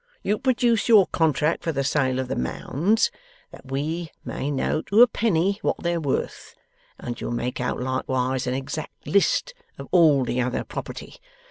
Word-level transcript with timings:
You'll 0.23 0.39
produce 0.39 0.89
your 0.89 1.05
contract 1.05 1.63
for 1.63 1.71
the 1.71 1.83
sale 1.83 2.17
of 2.17 2.27
the 2.27 2.35
Mounds, 2.35 3.11
that 3.51 3.69
we 3.71 4.09
may 4.25 4.49
know 4.49 4.81
to 4.81 5.03
a 5.03 5.07
penny 5.07 5.59
what 5.61 5.77
they're 5.83 6.01
worth, 6.01 6.55
and 6.97 7.21
you'll 7.21 7.29
make 7.29 7.61
out 7.61 7.79
likewise 7.79 8.47
an 8.47 8.55
exact 8.55 9.05
list 9.05 9.53
of 9.77 9.87
all 9.91 10.25
the 10.25 10.41
other 10.41 10.63
property. 10.63 11.17